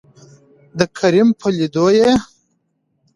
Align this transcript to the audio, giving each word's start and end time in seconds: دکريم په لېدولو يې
دکريم 0.79 1.29
په 1.39 1.47
لېدولو 1.57 1.95
يې 1.97 2.09